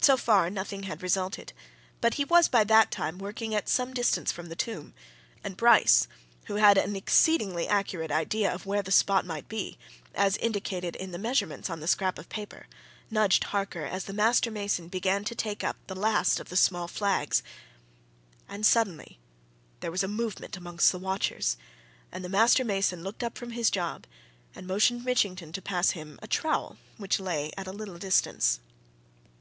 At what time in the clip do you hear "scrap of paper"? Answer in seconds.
11.88-12.68